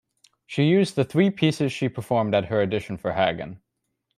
She 0.47 0.63
used 0.63 0.95
the 0.95 1.03
three 1.05 1.29
pieces 1.29 1.71
she 1.71 1.87
performed 1.87 2.33
at 2.33 2.45
her 2.45 2.59
audition 2.59 2.97
for 2.97 3.13
Hagen. 3.13 3.61